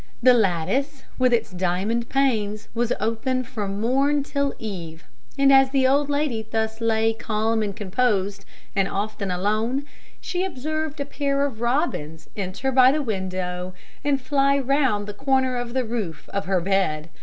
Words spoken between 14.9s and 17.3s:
the corner of the roof of her bed.